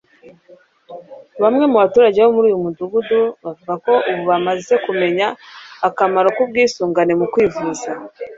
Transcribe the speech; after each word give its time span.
Bamwe 1.41 1.63
mu 1.71 1.77
baturage 1.83 2.19
bo 2.25 2.31
muri 2.35 2.47
uyu 2.49 2.63
mudugudu 2.65 3.19
bavuga 3.43 3.73
ko 3.85 3.93
ubu 4.09 4.23
bamaze 4.31 4.73
kumenya 4.85 5.27
akamaro 5.87 6.27
ku 6.35 6.43
bwisungane 6.49 7.13
mu 7.19 7.25
kwivuza 7.33 7.89